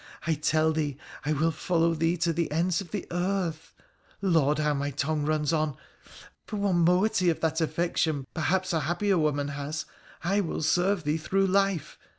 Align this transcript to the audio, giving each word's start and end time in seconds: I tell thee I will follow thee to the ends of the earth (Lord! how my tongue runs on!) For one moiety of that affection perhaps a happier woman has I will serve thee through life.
I 0.25 0.33
tell 0.33 0.73
thee 0.73 0.97
I 1.27 1.33
will 1.33 1.51
follow 1.51 1.93
thee 1.93 2.17
to 2.17 2.33
the 2.33 2.51
ends 2.51 2.81
of 2.81 2.89
the 2.89 3.05
earth 3.11 3.71
(Lord! 4.19 4.57
how 4.57 4.73
my 4.73 4.89
tongue 4.89 5.27
runs 5.27 5.53
on!) 5.53 5.77
For 6.47 6.57
one 6.57 6.79
moiety 6.79 7.29
of 7.29 7.39
that 7.41 7.61
affection 7.61 8.25
perhaps 8.33 8.73
a 8.73 8.79
happier 8.79 9.19
woman 9.19 9.49
has 9.49 9.85
I 10.23 10.39
will 10.41 10.63
serve 10.63 11.03
thee 11.03 11.17
through 11.17 11.45
life. 11.45 11.99